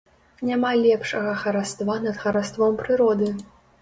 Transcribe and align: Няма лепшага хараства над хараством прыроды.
Няма 0.47 0.69
лепшага 0.85 1.35
хараства 1.43 1.99
над 2.07 2.15
хараством 2.25 2.81
прыроды. 2.81 3.29